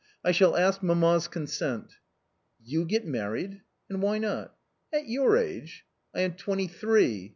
I 0.25 0.31
shall 0.31 0.57
ask 0.57 0.81
mamma's 0.81 1.27
consent."" 1.27 1.97
You 2.71 2.85
get 2.85 3.05
married!"" 3.05 3.61
And 3.87 4.01
why 4.01 4.17
not?" 4.17 4.55
"At 4.91 5.05
your 5.05 5.37
age?"" 5.37 5.85
I 6.15 6.21
am 6.21 6.33
twenty 6.33 6.65
three." 6.65 7.29